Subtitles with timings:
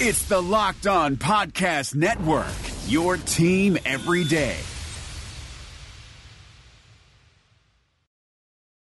[0.00, 2.46] It's the Locked On Podcast Network,
[2.86, 4.56] your team every day.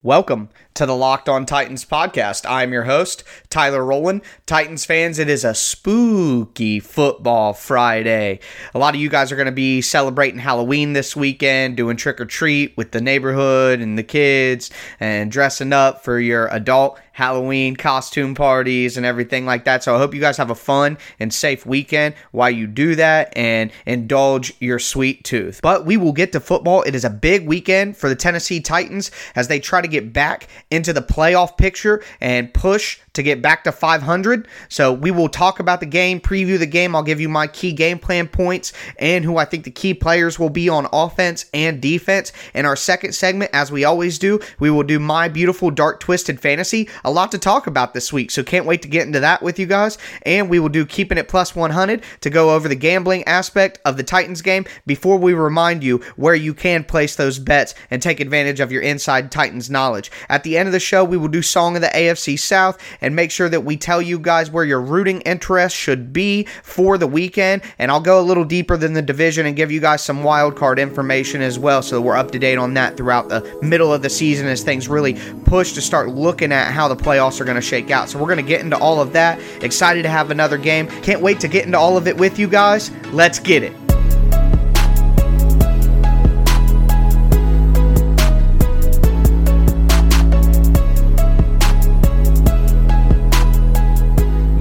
[0.03, 2.45] Welcome to the Locked On Titans podcast.
[2.47, 4.23] I'm your host, Tyler Rowland.
[4.45, 8.41] Titans fans, it is a spooky football Friday.
[8.75, 12.21] A lot of you guys are going to be celebrating Halloween this weekend, doing trick
[12.21, 17.77] or treat with the neighborhood and the kids, and dressing up for your adult Halloween
[17.77, 19.85] costume parties and everything like that.
[19.85, 23.33] So I hope you guys have a fun and safe weekend while you do that
[23.37, 25.61] and indulge your sweet tooth.
[25.63, 26.83] But we will get to football.
[26.83, 30.49] It is a big weekend for the Tennessee Titans as they try to get back
[30.73, 34.49] into the playoff picture and push to get back to 500.
[34.69, 36.97] So we will talk about the game, preview the game.
[36.97, 40.39] I'll give you my key game plan points and who I think the key players
[40.39, 42.33] will be on offense and defense.
[42.55, 46.41] In our second segment, as we always do, we will do my beautiful dark twisted
[46.41, 46.89] fantasy.
[47.05, 49.59] A lot to talk about this week, so can't wait to get into that with
[49.59, 49.99] you guys.
[50.23, 53.97] And we will do keeping it plus 100 to go over the gambling aspect of
[53.97, 58.21] the Titans game before we remind you where you can place those bets and take
[58.21, 60.11] advantage of your inside Titans knowledge.
[60.29, 63.15] At the end of the show, we will do song of the AFC South and
[63.15, 67.07] make sure that we tell you guys where your rooting interest should be for the
[67.07, 67.63] weekend.
[67.79, 70.57] And I'll go a little deeper than the division and give you guys some wild
[70.57, 74.03] card information as well so we're up to date on that throughout the middle of
[74.03, 77.57] the season as things really push to start looking at how the playoffs are going
[77.57, 78.09] to shake out.
[78.09, 79.41] So we're going to get into all of that.
[79.63, 80.89] Excited to have another game.
[81.03, 82.91] Can't wait to get into all of it with you guys.
[83.13, 83.84] Let's get it.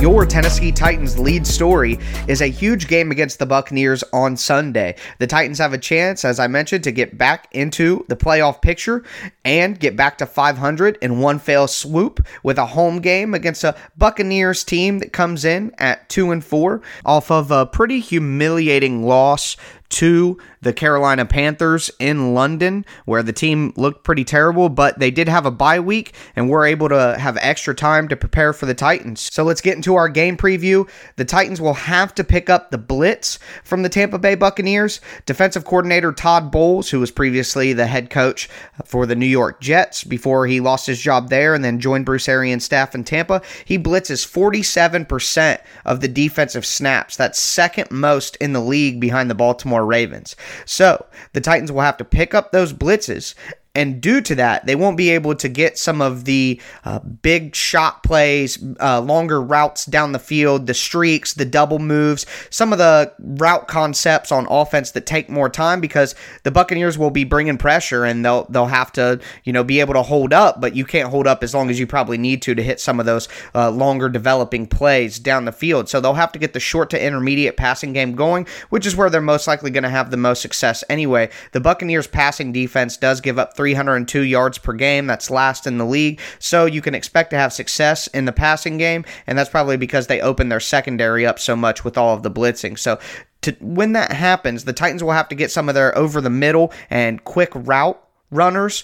[0.03, 4.97] Your Tennessee Titans lead story is a huge game against the Buccaneers on Sunday.
[5.19, 9.05] The Titans have a chance, as I mentioned, to get back into the playoff picture
[9.45, 13.77] and get back to 500 in one fell swoop with a home game against a
[13.95, 19.55] Buccaneers team that comes in at 2 and 4 off of a pretty humiliating loss
[19.93, 25.27] to the Carolina Panthers in London, where the team looked pretty terrible, but they did
[25.27, 28.73] have a bye week and were able to have extra time to prepare for the
[28.73, 29.29] Titans.
[29.31, 30.89] So let's get into our game preview.
[31.17, 34.99] The Titans will have to pick up the blitz from the Tampa Bay Buccaneers.
[35.25, 38.49] Defensive coordinator Todd Bowles, who was previously the head coach
[38.85, 42.27] for the New York Jets before he lost his job there and then joined Bruce
[42.27, 47.15] Arians' staff in Tampa, he blitzes 47% of the defensive snaps.
[47.15, 50.35] That's second most in the league behind the Baltimore Ravens.
[50.65, 53.35] So the Titans will have to pick up those blitzes
[53.75, 57.55] and due to that, they won't be able to get some of the uh, big
[57.55, 62.77] shot plays, uh, longer routes down the field, the streaks, the double moves, some of
[62.77, 66.13] the route concepts on offense that take more time because
[66.43, 69.95] the Buccaneers will be bringing pressure and they'll they'll have to you know be able
[69.95, 72.53] to hold up, but you can't hold up as long as you probably need to
[72.53, 75.89] to hit some of those uh, longer developing plays down the field.
[75.89, 79.09] So they'll have to get the short to intermediate passing game going, which is where
[79.09, 81.31] they're most likely going to have the most success anyway.
[81.53, 85.07] The Buccaneers passing defense does give up 302 yards per game.
[85.07, 86.19] That's last in the league.
[86.37, 90.07] So you can expect to have success in the passing game, and that's probably because
[90.07, 92.77] they open their secondary up so much with all of the blitzing.
[92.77, 92.99] So
[93.43, 96.29] to, when that happens, the Titans will have to get some of their over the
[96.29, 98.01] middle and quick route
[98.31, 98.83] runners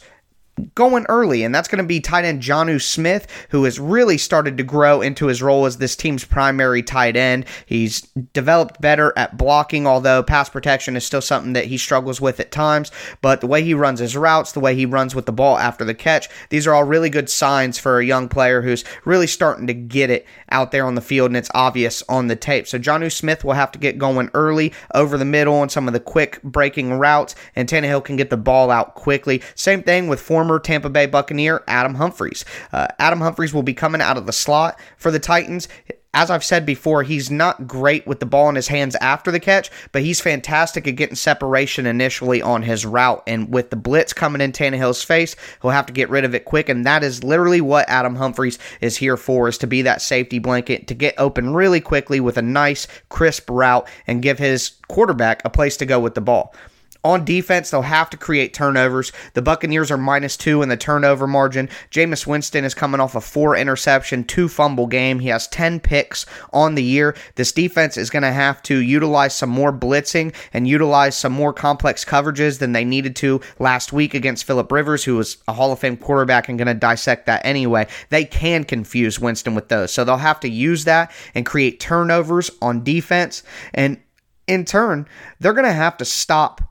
[0.76, 4.58] going early, and that's going to be tight end Jonnu Smith, who has really started
[4.58, 7.46] to grow into his role as this team's primary tight end.
[7.66, 8.02] He's
[8.34, 12.52] developed better at blocking, although pass protection is still something that he struggles with at
[12.52, 12.92] times.
[13.22, 15.86] But the way he runs his routes, the way he runs with the ball after
[15.86, 19.68] the catch, these are all really good signs for a young player who's really starting
[19.68, 22.68] to get it out there on the field, and it's obvious on the tape.
[22.68, 25.94] So Jonnu Smith will have to get going early over the middle on some of
[25.94, 29.42] the quick breaking routes, and Tannehill can get the ball out quickly.
[29.56, 32.44] Same thing with former former Tampa Bay Buccaneer Adam Humphries.
[32.74, 35.68] Uh, Adam Humphries will be coming out of the slot for the Titans
[36.12, 39.40] as I've said before, he's not great with the ball in his hands after the
[39.40, 43.22] catch, but he's fantastic at getting separation initially on his route.
[43.28, 46.46] And with the blitz coming in Tannehill's face, he'll have to get rid of it
[46.46, 46.68] quick.
[46.68, 50.40] And that is literally what Adam Humphries is here for, is to be that safety
[50.40, 55.44] blanket, to get open really quickly with a nice, crisp route and give his quarterback
[55.46, 56.56] a place to go with the ball.
[57.02, 59.14] On defense, they'll have to create turnovers.
[59.34, 61.70] The Buccaneers are minus two in the turnover margin.
[61.92, 65.20] Jameis Winston is coming off a four interception, two fumble game.
[65.20, 67.16] He has 10 picks on the year.
[67.36, 71.54] This defense is going to have to utilize some more blitzing and utilize some more
[71.54, 75.72] complex coverages than they needed to last week against Philip Rivers, who was a Hall
[75.72, 77.88] of Fame quarterback and going to dissect that anyway.
[78.10, 79.94] They can confuse Winston with those.
[79.94, 83.42] So they'll have to use that and create turnovers on defense.
[83.74, 84.02] And
[84.48, 85.08] in turn,
[85.40, 86.69] they're going to have to stop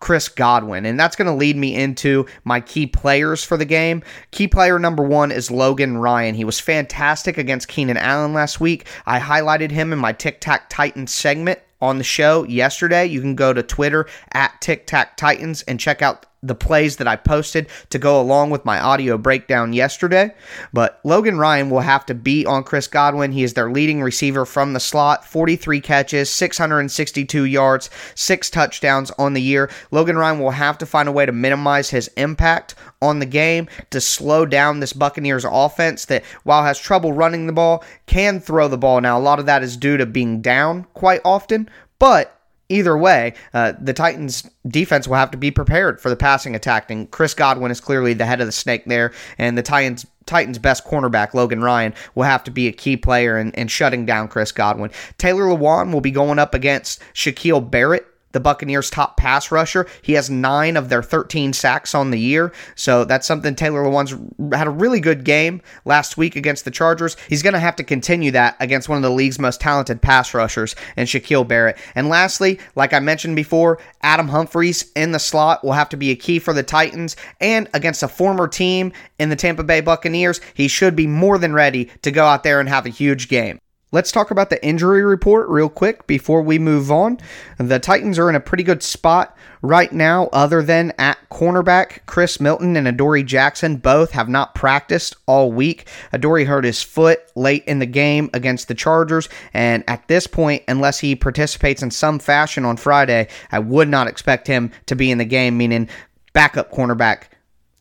[0.00, 0.86] Chris Godwin.
[0.86, 4.02] And that's going to lead me into my key players for the game.
[4.30, 6.34] Key player number one is Logan Ryan.
[6.34, 8.86] He was fantastic against Keenan Allen last week.
[9.06, 13.06] I highlighted him in my Tic Tac Titans segment on the show yesterday.
[13.06, 17.08] You can go to Twitter at Tic Tac Titans and check out the plays that
[17.08, 20.34] I posted to go along with my audio breakdown yesterday.
[20.72, 23.32] But Logan Ryan will have to beat on Chris Godwin.
[23.32, 29.34] He is their leading receiver from the slot, 43 catches, 662 yards, six touchdowns on
[29.34, 29.70] the year.
[29.90, 33.68] Logan Ryan will have to find a way to minimize his impact on the game
[33.90, 38.68] to slow down this Buccaneers offense that, while has trouble running the ball, can throw
[38.68, 39.00] the ball.
[39.00, 41.68] Now, a lot of that is due to being down quite often,
[41.98, 42.37] but
[42.68, 46.90] either way, uh, the Titans defense will have to be prepared for the passing attack.
[46.90, 49.12] And Chris Godwin is clearly the head of the snake there.
[49.38, 53.38] And the Titans Titans' best cornerback, Logan Ryan, will have to be a key player
[53.38, 54.90] in, in shutting down Chris Godwin.
[55.16, 59.86] Taylor Lewan will be going up against Shaquille Barrett the Buccaneers' top pass rusher.
[60.02, 62.52] He has nine of their 13 sacks on the year.
[62.74, 64.14] So that's something Taylor Lewan's
[64.54, 67.16] had a really good game last week against the Chargers.
[67.28, 70.34] He's going to have to continue that against one of the league's most talented pass
[70.34, 71.78] rushers and Shaquille Barrett.
[71.94, 76.10] And lastly, like I mentioned before, Adam Humphries in the slot will have to be
[76.10, 77.16] a key for the Titans.
[77.40, 81.52] And against a former team in the Tampa Bay Buccaneers, he should be more than
[81.52, 83.60] ready to go out there and have a huge game.
[83.90, 87.18] Let's talk about the injury report real quick before we move on.
[87.56, 92.00] The Titans are in a pretty good spot right now, other than at cornerback.
[92.04, 95.88] Chris Milton and Adoree Jackson both have not practiced all week.
[96.12, 100.64] Adoree hurt his foot late in the game against the Chargers, and at this point,
[100.68, 105.10] unless he participates in some fashion on Friday, I would not expect him to be
[105.10, 105.88] in the game, meaning
[106.34, 107.28] backup cornerback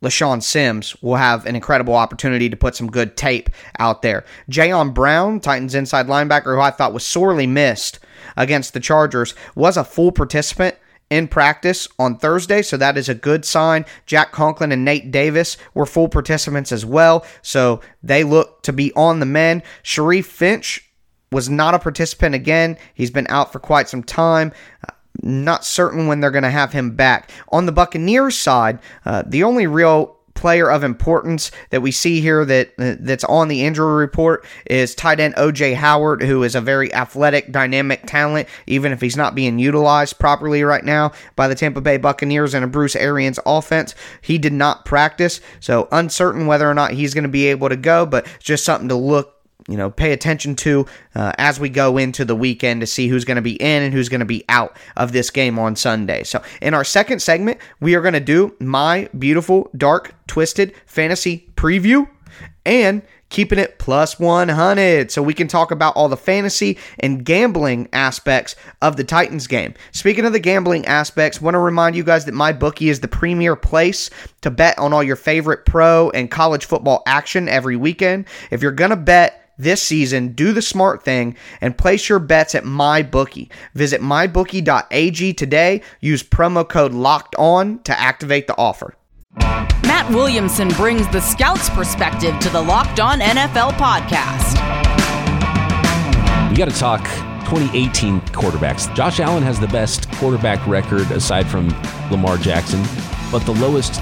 [0.01, 3.49] LeShaun Sims will have an incredible opportunity to put some good tape
[3.79, 4.23] out there.
[4.49, 7.99] Jayon Brown, Titans inside linebacker, who I thought was sorely missed
[8.35, 10.75] against the Chargers, was a full participant
[11.09, 13.85] in practice on Thursday, so that is a good sign.
[14.05, 18.91] Jack Conklin and Nate Davis were full participants as well, so they look to be
[18.93, 19.63] on the men.
[19.83, 20.83] Sharif Finch
[21.31, 22.77] was not a participant again.
[22.93, 24.51] He's been out for quite some time.
[25.21, 27.31] Not certain when they're going to have him back.
[27.51, 32.45] On the Buccaneers side, uh, the only real player of importance that we see here
[32.45, 36.61] that uh, that's on the injury report is tight end OJ Howard, who is a
[36.61, 41.55] very athletic, dynamic talent, even if he's not being utilized properly right now by the
[41.55, 43.95] Tampa Bay Buccaneers and a Bruce Arians offense.
[44.21, 47.75] He did not practice, so uncertain whether or not he's going to be able to
[47.75, 49.36] go, but just something to look
[49.67, 50.85] you know, pay attention to
[51.15, 53.93] uh, as we go into the weekend to see who's going to be in and
[53.93, 56.23] who's going to be out of this game on Sunday.
[56.23, 61.49] So, in our second segment, we are going to do my beautiful, dark, twisted fantasy
[61.55, 62.07] preview
[62.65, 67.89] and keeping it plus 100 so we can talk about all the fantasy and gambling
[67.91, 69.73] aspects of the Titans game.
[69.91, 73.55] Speaking of the gambling aspects, want to remind you guys that MyBookie is the premier
[73.55, 74.09] place
[74.41, 78.25] to bet on all your favorite pro and college football action every weekend.
[78.51, 82.55] If you're going to bet this season, do the smart thing and place your bets
[82.55, 83.49] at MyBookie.
[83.73, 85.81] Visit mybookie.ag today.
[85.99, 88.95] Use promo code LOCKED ON to activate the offer.
[89.37, 94.57] Matt Williamson brings the scout's perspective to the Locked On NFL podcast.
[96.49, 97.03] We got to talk
[97.45, 98.93] 2018 quarterbacks.
[98.95, 101.69] Josh Allen has the best quarterback record aside from
[102.11, 102.83] Lamar Jackson,
[103.31, 104.01] but the lowest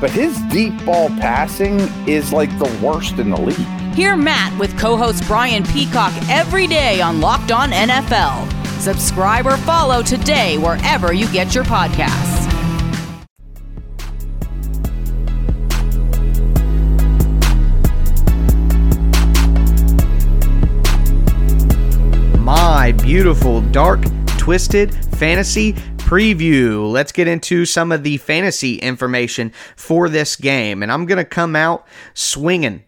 [0.00, 3.94] but his deep ball passing is like the worst in the league.
[3.94, 8.48] Hear Matt with co host Brian Peacock every day on Locked On NFL.
[8.80, 12.46] Subscribe or follow today wherever you get your podcasts.
[22.38, 24.00] My beautiful, dark,
[24.38, 26.88] twisted fantasy preview.
[26.92, 30.80] Let's get into some of the fantasy information for this game.
[30.80, 31.84] And I'm going to come out
[32.14, 32.84] swinging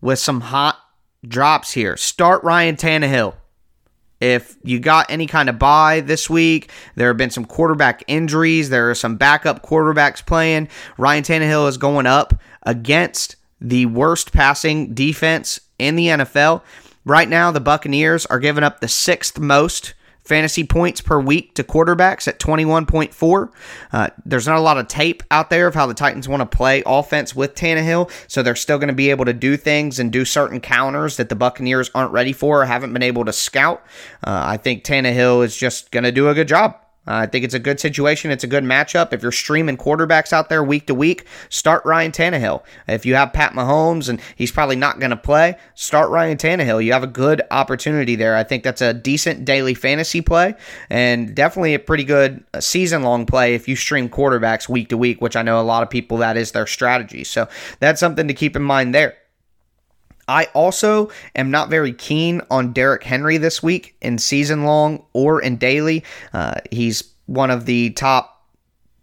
[0.00, 0.78] with some hot
[1.26, 1.96] drops here.
[1.96, 3.34] Start Ryan Tannehill.
[4.20, 8.70] If you got any kind of bye this week, there have been some quarterback injuries.
[8.70, 10.68] There are some backup quarterbacks playing.
[10.98, 16.62] Ryan Tannehill is going up against the worst passing defense in the NFL.
[17.04, 21.64] Right now, the Buccaneers are giving up the sixth most fantasy points per week to
[21.64, 23.50] quarterbacks at 21.4.
[23.92, 26.56] Uh, there's not a lot of tape out there of how the Titans want to
[26.56, 30.12] play offense with Tannehill, so they're still going to be able to do things and
[30.12, 33.82] do certain counters that the Buccaneers aren't ready for or haven't been able to scout.
[34.24, 36.76] Uh, I think Tannehill is just going to do a good job.
[37.06, 38.30] Uh, I think it's a good situation.
[38.30, 39.12] It's a good matchup.
[39.12, 42.62] If you're streaming quarterbacks out there week to week, start Ryan Tannehill.
[42.86, 46.84] If you have Pat Mahomes and he's probably not going to play, start Ryan Tannehill.
[46.84, 48.36] You have a good opportunity there.
[48.36, 50.54] I think that's a decent daily fantasy play
[50.90, 54.96] and definitely a pretty good uh, season long play if you stream quarterbacks week to
[54.96, 57.24] week, which I know a lot of people that is their strategy.
[57.24, 57.48] So
[57.80, 59.16] that's something to keep in mind there.
[60.32, 65.42] I also am not very keen on Derrick Henry this week in season long or
[65.42, 66.04] in daily.
[66.32, 68.46] Uh, he's one of the top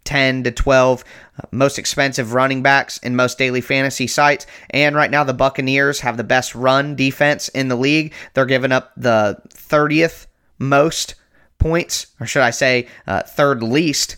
[0.02, 1.04] 10 to 12
[1.38, 4.44] uh, most expensive running backs in most daily fantasy sites.
[4.70, 8.12] And right now, the Buccaneers have the best run defense in the league.
[8.34, 10.26] They're giving up the 30th
[10.58, 11.14] most
[11.60, 14.16] points, or should I say, uh, third least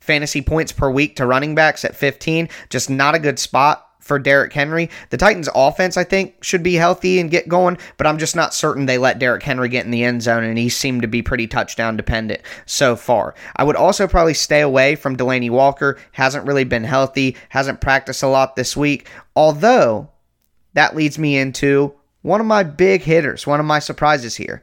[0.00, 2.50] fantasy points per week to running backs at 15.
[2.68, 4.90] Just not a good spot for Derrick Henry.
[5.10, 8.52] The Titans' offense, I think, should be healthy and get going, but I'm just not
[8.52, 11.22] certain they let Derrick Henry get in the end zone, and he seemed to be
[11.22, 13.34] pretty touchdown dependent so far.
[13.56, 15.98] I would also probably stay away from Delanie Walker.
[16.12, 20.10] Hasn't really been healthy, hasn't practiced a lot this week, although
[20.74, 24.62] that leads me into one of my big hitters, one of my surprises here.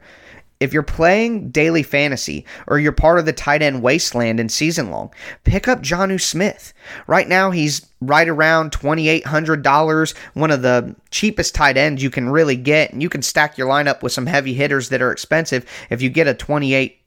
[0.60, 4.90] If you're playing daily fantasy or you're part of the tight end wasteland in season
[4.90, 5.12] long,
[5.44, 6.74] pick up Jonnu Smith.
[7.06, 12.56] Right now, he's right around $2,800, one of the cheapest tight ends you can really
[12.56, 12.92] get.
[12.92, 16.10] And you can stack your lineup with some heavy hitters that are expensive if you
[16.10, 16.98] get a 28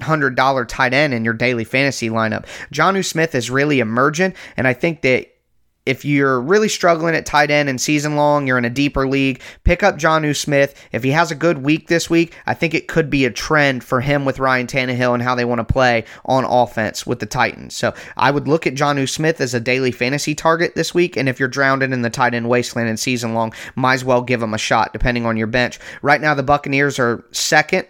[0.00, 2.46] hundred dollar tight end in your daily fantasy lineup.
[2.72, 5.28] Jonnu Smith is really emergent, and I think that
[5.88, 9.40] if you're really struggling at tight end and season long, you're in a deeper league,
[9.64, 10.74] pick up Jonnu Smith.
[10.92, 13.82] If he has a good week this week, I think it could be a trend
[13.82, 17.26] for him with Ryan Tannehill and how they want to play on offense with the
[17.26, 17.74] Titans.
[17.74, 21.16] So I would look at Jonnu Smith as a daily fantasy target this week.
[21.16, 24.20] And if you're drowning in the tight end wasteland and season long, might as well
[24.20, 25.80] give him a shot depending on your bench.
[26.02, 27.86] Right now, the Buccaneers are second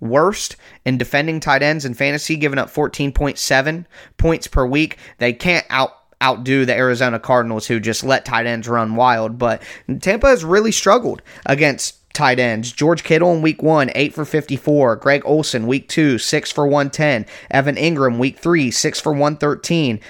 [0.00, 0.56] worst
[0.86, 3.84] in defending tight ends in fantasy, giving up 14.7
[4.16, 4.96] points per week.
[5.18, 9.38] They can't out outdo the Arizona Cardinals, who just let tight ends run wild.
[9.38, 9.62] But
[10.00, 12.72] Tampa has really struggled against tight ends.
[12.72, 14.96] George Kittle in week one, 8 for 54.
[14.96, 17.26] Greg Olsen, week two, 6 for 110.
[17.50, 20.00] Evan Engram, week three, 6 for 113.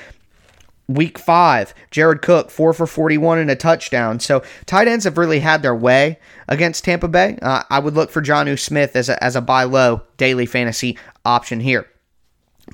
[0.88, 4.20] Week five, Jared Cook, 4 for 41 and a touchdown.
[4.20, 7.38] So tight ends have really had their way against Tampa Bay.
[7.40, 10.98] Uh, I would look for Jonnu Smith as a, as a buy low daily fantasy
[11.24, 11.86] option here.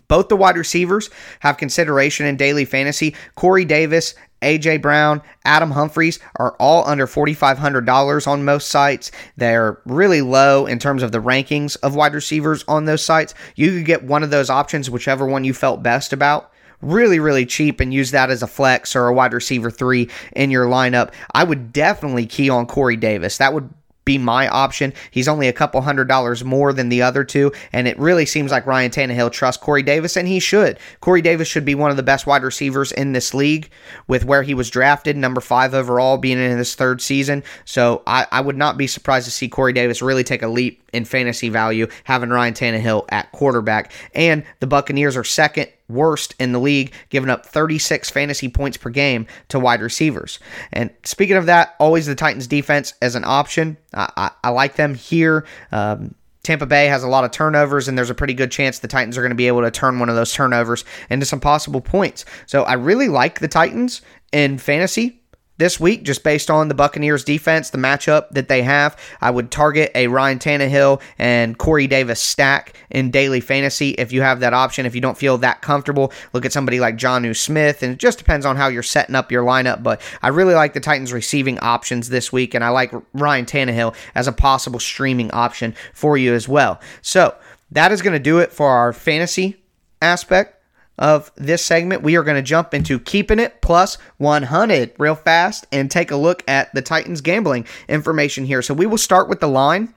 [0.08, 3.14] Both the wide receivers have consideration in daily fantasy.
[3.34, 9.10] Corey Davis, AJ Brown, Adam Humphries are all under $4,500 on most sites.
[9.36, 13.34] They're really low in terms of the rankings of wide receivers on those sites.
[13.56, 16.52] You could get one of those options, whichever one you felt best about.
[16.80, 20.52] Really, really cheap and use that as a flex or a wide receiver three in
[20.52, 21.12] your lineup.
[21.34, 23.38] I would definitely key on Corey Davis.
[23.38, 23.68] That would
[24.08, 24.94] be my option.
[25.10, 28.50] He's only a couple hundred dollars more than the other two, and it really seems
[28.50, 30.78] like Ryan Tannehill trusts Corey Davis, and he should.
[31.00, 33.68] Corey Davis should be one of the best wide receivers in this league
[34.06, 37.44] with where he was drafted, number five overall, being in his third season.
[37.66, 40.82] So I, I would not be surprised to see Corey Davis really take a leap
[40.94, 43.92] in fantasy value, having Ryan Tannehill at quarterback.
[44.14, 48.90] And the Buccaneers are second worst in the league, giving up 36 fantasy points per
[48.90, 50.38] game to wide receivers.
[50.72, 53.76] And speaking of that, always the Titans defense as an option.
[53.94, 55.46] I, I, I like them here.
[55.72, 58.88] Um, Tampa Bay has a lot of turnovers, and there's a pretty good chance the
[58.88, 61.80] Titans are going to be able to turn one of those turnovers into some possible
[61.80, 62.24] points.
[62.46, 64.00] So I really like the Titans
[64.32, 65.17] in fantasy
[65.58, 68.98] this week, just based on the Buccaneers defense, the matchup that they have.
[69.20, 74.22] I would target a Ryan Tannehill and Corey Davis stack in daily fantasy if you
[74.22, 74.86] have that option.
[74.86, 78.18] If you don't feel that comfortable, look at somebody like Jonnu Smith, and it just
[78.18, 79.82] depends on how you're setting up your lineup.
[79.82, 83.94] But I really like the Titans receiving options this week, and I like Ryan Tannehill
[84.14, 86.80] as a possible streaming option for you as well.
[87.02, 87.34] So
[87.72, 89.56] that is going to do it for our fantasy
[90.00, 90.57] aspect
[90.98, 95.66] of this segment, we are going to jump into keeping it plus 100 real fast
[95.70, 98.62] and take a look at the Titans gambling information here.
[98.62, 99.94] So we will start with the line.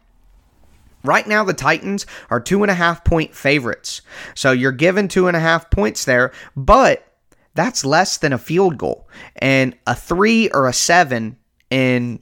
[1.03, 4.01] Right now, the Titans are two and a half point favorites.
[4.35, 7.07] So you're given two and a half points there, but
[7.55, 9.07] that's less than a field goal.
[9.37, 11.37] And a three or a seven
[11.71, 12.19] in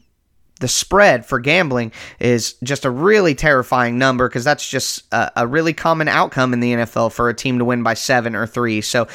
[0.60, 5.48] the spread for gambling is just a really terrifying number because that's just a, a,
[5.48, 8.82] really common outcome in the NFL for a team to win by seven or three.
[8.82, 9.08] So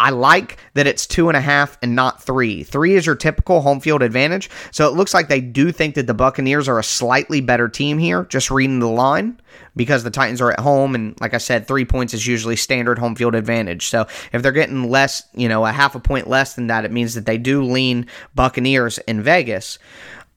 [0.00, 2.62] I like that it's two and a half and not three.
[2.62, 4.50] Three is your typical home field advantage.
[4.70, 7.98] So it looks like they do think that the Buccaneers are a slightly better team
[7.98, 9.40] here, just reading the line
[9.74, 10.94] because the Titans are at home.
[10.94, 13.88] And like I said, three points is usually standard home field advantage.
[13.88, 16.92] So if they're getting less, you know, a half a point less than that, it
[16.92, 19.78] means that they do lean Buccaneers in Vegas.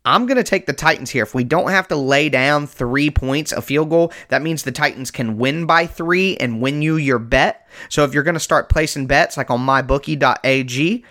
[0.05, 1.23] I'm going to take the Titans here.
[1.23, 4.71] If we don't have to lay down three points, a field goal, that means the
[4.71, 7.67] Titans can win by three and win you your bet.
[7.89, 11.03] So if you're going to start placing bets like on mybookie.ag,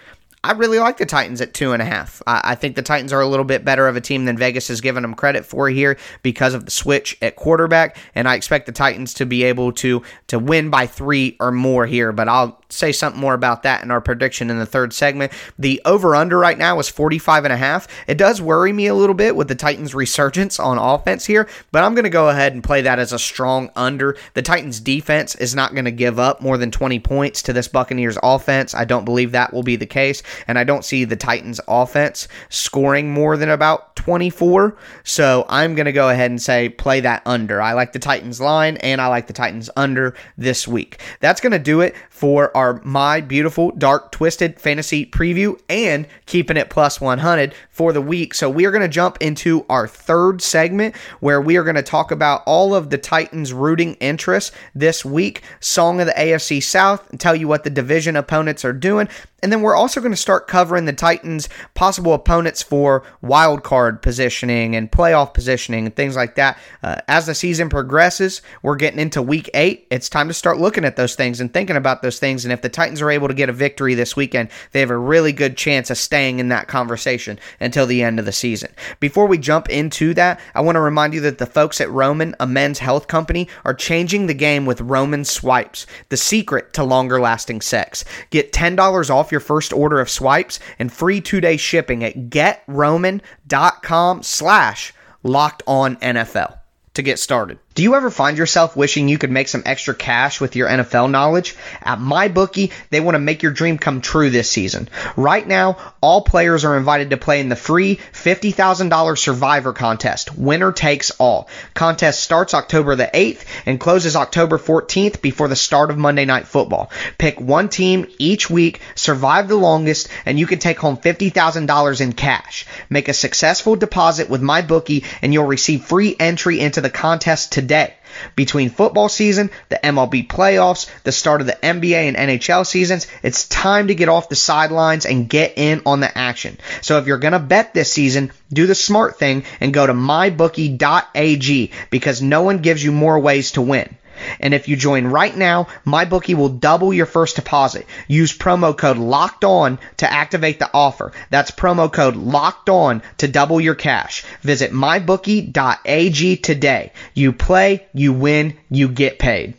[0.45, 2.23] I really like the Titans at two and a half.
[2.26, 4.68] I, I, think the Titans are a little bit better of a team than Vegas
[4.68, 8.66] has given them credit for here because of the switch at quarterback, and I expect
[8.66, 12.12] the Titans to be able to to win by three or more here.
[12.12, 15.33] But I'll say something more about that in our prediction in the third segment.
[15.59, 17.88] The over under right now is 45 and a half.
[18.07, 21.83] It does worry me a little bit with the Titans resurgence on offense here, but
[21.83, 24.16] I'm going to go ahead and play that as a strong under.
[24.35, 27.68] The Titans defense is not going to give up more than 20 points to this
[27.68, 28.75] Buccaneers offense.
[28.75, 32.28] I don't believe that will be the case, and I don't see the Titans offense
[32.49, 34.76] scoring more than about 24.
[35.04, 37.61] So I'm going to go ahead and say play that under.
[37.61, 41.00] I like the Titans line and I like the Titans under this week.
[41.21, 46.56] That's going to do it for our My Beautiful Dark Twisted Fantasy Preview and keeping
[46.56, 48.34] it plus 100 for the week.
[48.34, 51.82] So we are going to jump into our third segment where we are going to
[51.82, 57.08] talk about all of the Titans' rooting interests this week, song of the AFC South,
[57.10, 59.08] and tell you what the division opponents are doing.
[59.42, 64.02] And then we're also going to start covering the Titans' possible opponents for wild card
[64.02, 66.58] positioning and playoff positioning and things like that.
[66.82, 69.87] Uh, as the season progresses, we're getting into week eight.
[69.90, 72.45] It's time to start looking at those things and thinking about those things.
[72.45, 74.97] And if the Titans are able to get a victory this weekend, they have a
[74.97, 78.73] really good chance of staying in that conversation until the end of the season.
[79.00, 82.37] Before we jump into that, I want to remind you that the folks at Roman,
[82.38, 87.21] a men's health company, are changing the game with Roman Swipes, the secret to longer
[87.21, 88.05] lasting sex.
[88.31, 94.93] Get $10 off your first order of swipes and free two-day shipping at getroman.com slash
[95.23, 96.59] locked on NFL
[96.95, 97.59] to get started.
[97.78, 101.12] Do you ever find yourself wishing you could make some extra cash with your NFL
[101.12, 101.54] knowledge?
[101.80, 104.88] At MyBookie, they want to make your dream come true this season.
[105.14, 110.37] Right now, all players are invited to play in the free $50,000 Survivor contest.
[110.37, 111.49] Winner takes all.
[111.73, 116.49] Contest starts October the 8th and closes October 14th before the start of Monday Night
[116.49, 116.90] Football.
[117.16, 122.12] Pick one team each week, survive the longest, and you can take home $50,000 in
[122.12, 122.66] cash.
[122.90, 127.67] Make a successful deposit with MyBookie and you'll receive free entry into the contest today
[127.68, 127.94] today.
[128.35, 133.46] Between football season, the MLB playoffs, the start of the NBA and NHL seasons, it's
[133.46, 136.57] time to get off the sidelines and get in on the action.
[136.81, 139.92] So if you're going to bet this season, do the smart thing and go to
[139.92, 143.96] mybookie.ag because no one gives you more ways to win.
[144.40, 147.87] And if you join right now, MyBookie will double your first deposit.
[148.07, 151.12] Use promo code LOCKED ON to activate the offer.
[151.31, 154.24] That's promo code LOCKED ON to double your cash.
[154.42, 156.92] Visit mybookie.ag today.
[157.14, 159.58] You play, you win, you get paid.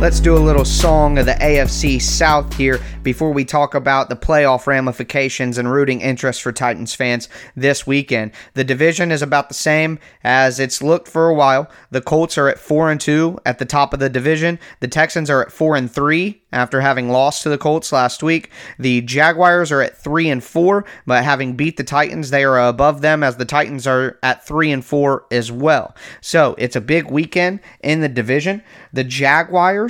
[0.00, 4.16] Let's do a little song of the AFC South here before we talk about the
[4.16, 8.32] playoff ramifications and rooting interest for Titans fans this weekend.
[8.54, 11.70] The division is about the same as it's looked for a while.
[11.90, 14.58] The Colts are at 4 and 2 at the top of the division.
[14.80, 18.50] The Texans are at 4 and 3 after having lost to the Colts last week.
[18.78, 23.02] The Jaguars are at 3 and 4, but having beat the Titans, they are above
[23.02, 25.94] them as the Titans are at 3 and 4 as well.
[26.20, 28.62] So, it's a big weekend in the division.
[28.92, 29.89] The Jaguars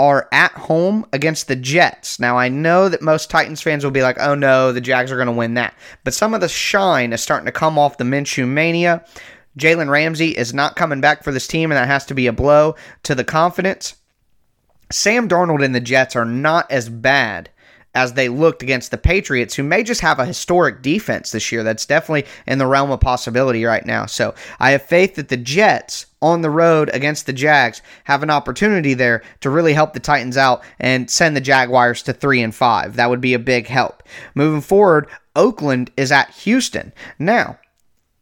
[0.00, 2.18] are at home against the Jets.
[2.18, 5.16] Now, I know that most Titans fans will be like, oh no, the Jags are
[5.16, 5.74] going to win that.
[6.04, 9.04] But some of the shine is starting to come off the Minshew mania.
[9.58, 12.32] Jalen Ramsey is not coming back for this team, and that has to be a
[12.32, 13.94] blow to the confidence.
[14.90, 17.50] Sam Darnold and the Jets are not as bad
[17.94, 21.62] as they looked against the Patriots, who may just have a historic defense this year.
[21.62, 24.06] That's definitely in the realm of possibility right now.
[24.06, 28.30] So I have faith that the Jets on the road against the Jags have an
[28.30, 32.54] opportunity there to really help the Titans out and send the Jaguars to 3 and
[32.54, 32.96] 5.
[32.96, 34.02] That would be a big help.
[34.34, 36.92] Moving forward, Oakland is at Houston.
[37.18, 37.58] Now,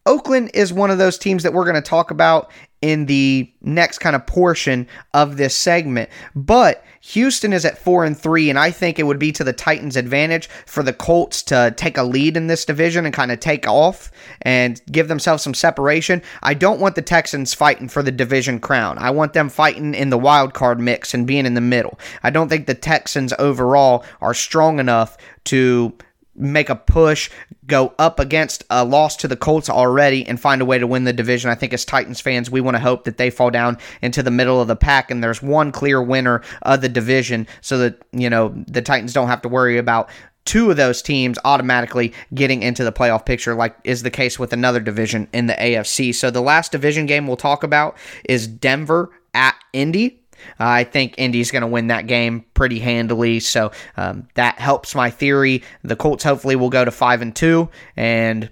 [0.06, 3.98] Oakland is one of those teams that we're going to talk about in the next
[3.98, 6.10] kind of portion of this segment.
[6.34, 9.52] But Houston is at four and three, and I think it would be to the
[9.52, 13.40] Titans' advantage for the Colts to take a lead in this division and kind of
[13.40, 14.10] take off
[14.42, 16.22] and give themselves some separation.
[16.42, 18.98] I don't want the Texans fighting for the division crown.
[18.98, 21.98] I want them fighting in the wild card mix and being in the middle.
[22.22, 25.94] I don't think the Texans overall are strong enough to
[26.38, 27.30] make a push,
[27.66, 31.04] go up against a loss to the Colts already, and find a way to win
[31.04, 31.50] the division.
[31.50, 34.30] I think as Titans fans, we want to hope that they fall down into the
[34.30, 38.30] middle of the pack and there's one clear winner of the division so that, you
[38.30, 40.08] know, the Titans don't have to worry about
[40.44, 44.54] two of those teams automatically getting into the playoff picture, like is the case with
[44.54, 46.14] another division in the AFC.
[46.14, 50.22] So the last division game we'll talk about is Denver at Indy.
[50.58, 55.10] I think Indy's going to win that game pretty handily, so um, that helps my
[55.10, 55.62] theory.
[55.82, 58.50] The Colts hopefully will go to five and two, and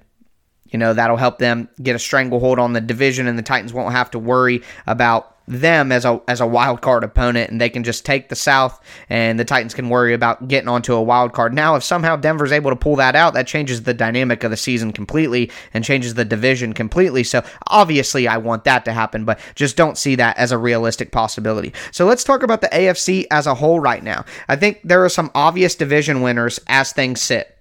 [0.66, 3.92] you know that'll help them get a stranglehold on the division, and the Titans won't
[3.92, 7.84] have to worry about them as a as a wild card opponent and they can
[7.84, 11.54] just take the South and the Titans can worry about getting onto a wild card.
[11.54, 14.56] Now if somehow Denver's able to pull that out, that changes the dynamic of the
[14.56, 17.22] season completely and changes the division completely.
[17.22, 21.12] So obviously I want that to happen, but just don't see that as a realistic
[21.12, 21.72] possibility.
[21.92, 24.24] So let's talk about the AFC as a whole right now.
[24.48, 27.55] I think there are some obvious division winners as things sit.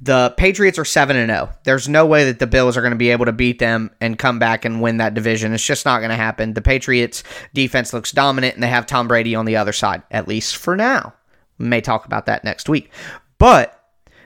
[0.00, 1.50] The Patriots are 7 and 0.
[1.64, 4.18] There's no way that the Bills are going to be able to beat them and
[4.18, 5.52] come back and win that division.
[5.52, 6.54] It's just not going to happen.
[6.54, 10.28] The Patriots defense looks dominant and they have Tom Brady on the other side, at
[10.28, 11.14] least for now.
[11.58, 12.90] We may talk about that next week.
[13.38, 13.74] But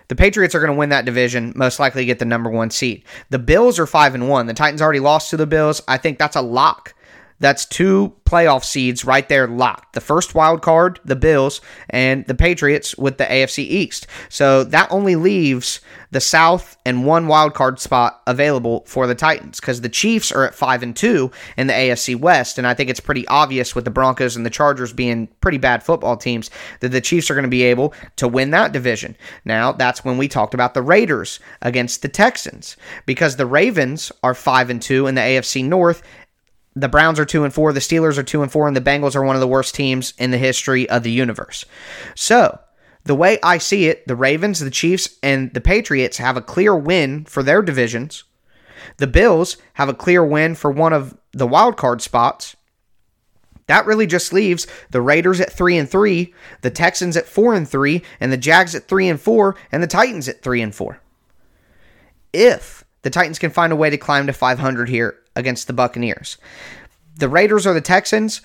[0.09, 3.05] the Patriots are going to win that division, most likely get the number 1 seed.
[3.31, 4.47] The Bills are 5 and 1.
[4.47, 5.81] The Titans already lost to the Bills.
[5.89, 6.95] I think that's a lock
[7.43, 9.93] that's two playoff seeds right there locked.
[9.93, 14.07] The first wild card, the Bills, and the Patriots with the AFC East.
[14.31, 15.81] So that only leaves
[16.13, 20.45] the South and one wild card spot available for the Titans because the Chiefs are
[20.45, 23.87] at 5 and 2 in the AFC West and I think it's pretty obvious with
[23.87, 26.51] the Broncos and the Chargers being pretty bad football teams
[26.81, 29.17] that the Chiefs are going to be able to win that division.
[29.47, 32.77] Now, that's when we talked about the Raiders against the Texans
[33.07, 36.03] because the Ravens are 5 and 2 in the AFC North
[36.75, 39.15] the Browns are 2 and 4, the Steelers are 2 and 4 and the Bengals
[39.15, 41.65] are one of the worst teams in the history of the universe.
[42.15, 42.59] So,
[43.05, 46.75] the way I see it, the Ravens, the Chiefs and the Patriots have a clear
[46.75, 48.25] win for their divisions.
[48.99, 52.57] The Bills have a clear win for one of the wild card spots.
[53.67, 56.33] That really just leaves the Raiders at 3 and 3,
[56.63, 59.87] the Texans at 4 and 3, and the Jags at 3 and 4, and the
[59.87, 61.01] Titans at 3 and 4.
[62.33, 66.39] If the Titans can find a way to climb to 500 here against the Buccaneers.
[67.17, 68.41] The Raiders or the Texans,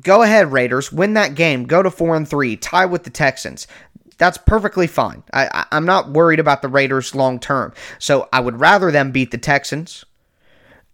[0.00, 3.66] go ahead, Raiders, win that game, go to 4 and 3, tie with the Texans.
[4.18, 5.22] That's perfectly fine.
[5.32, 7.74] I, am not worried about the Raiders long term.
[7.98, 10.04] So I would rather them beat the Texans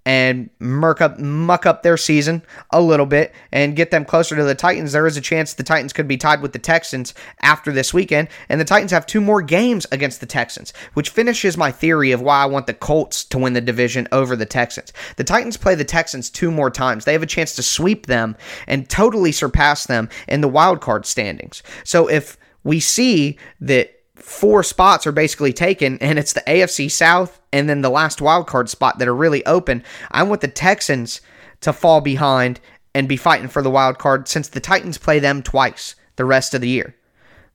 [0.05, 4.45] and muck up muck up their season a little bit and get them closer to
[4.45, 7.71] the Titans, there is a chance the Titans could be tied with the Texans after
[7.73, 8.29] this weekend.
[8.49, 12.21] And the Titans have two more games against the Texans, which finishes my theory of
[12.21, 14.93] why I want the Colts to win the division over the Texans.
[15.17, 17.05] The Titans play the Texans two more times.
[17.05, 18.37] They have a chance to sweep them
[18.67, 21.62] and totally surpass them in the wild card standings.
[21.85, 27.41] So if we see that four spots are basically taken, and it's the AFC South
[27.53, 29.83] and then the last wild card spot that are really open.
[30.11, 31.21] I want the Texans
[31.61, 32.61] to fall behind
[32.95, 36.55] and be fighting for the wild card since the Titans play them twice the rest
[36.55, 36.95] of the year.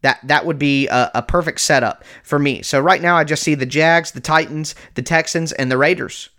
[0.02, 2.62] That that would be a, a perfect setup for me.
[2.62, 6.30] So right now I just see the Jags, the Titans, the Texans, and the Raiders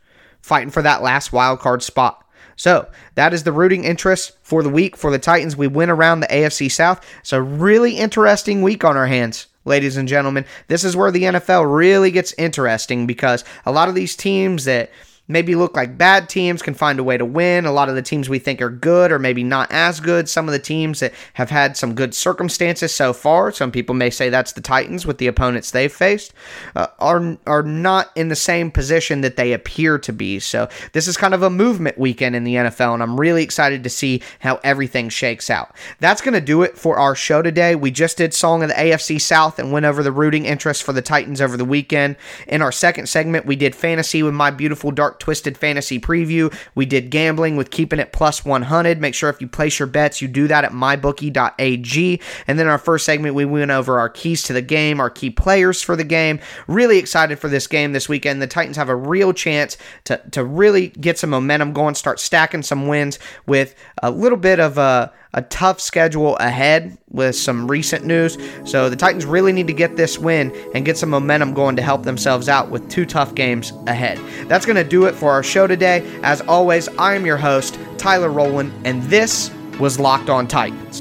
[0.41, 2.25] fighting for that last wild card spot.
[2.55, 5.57] So that is the rooting interest for the week for the Titans.
[5.57, 7.05] We went around the AFC South.
[7.21, 10.45] It's a really interesting week on our hands ladies and gentlemen.
[10.67, 14.91] This is where the NFL really gets interesting because a lot of these teams that
[15.29, 17.67] maybe look like bad teams can find a way to win.
[17.67, 20.29] A lot of the teams we think are good or maybe not as good.
[20.29, 24.11] Some of the teams that have had some good circumstances so far, some people may
[24.11, 26.33] say that's the Titans with the opponents they've faced,
[26.75, 30.39] uh, are are not in the same position that they appear to be.
[30.41, 33.85] So this is kind of a movement weekend in the NFL, and I'm really excited
[33.85, 35.75] to see how everything shakes out.
[36.01, 37.75] That's going to do it for our show today.
[37.75, 40.93] We just did Song of the AFC South and went over the rooting interest for
[40.93, 42.17] the Titans over the weekend.
[42.47, 46.55] In our second segment, we did fantasy with my beautiful dark Twisted Fantasy Preview.
[46.75, 49.01] We did gambling with keeping it plus 100.
[49.01, 52.21] Make sure if you place your bets, you do that at mybookie.ag.
[52.47, 55.31] And then our first segment, we went over our keys to the game, our key
[55.31, 56.41] players for the game.
[56.67, 58.43] Really excited for this game this weekend.
[58.43, 62.63] The Titans have a real chance to, to really get some momentum going, start stacking
[62.63, 68.05] some wins with a little bit of a a tough schedule ahead with some recent
[68.05, 68.39] news.
[68.65, 71.83] So the Titans really need to get this win and get some momentum going to
[71.83, 74.19] help themselves out with two tough games ahead.
[74.49, 76.09] That's going to do it for our show today.
[76.23, 81.01] As always, I am your host, Tyler Rowland, and this was Locked On Titans.